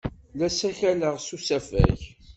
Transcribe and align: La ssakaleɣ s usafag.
La 0.37 0.47
ssakaleɣ 0.51 1.15
s 1.19 1.27
usafag. 1.35 1.99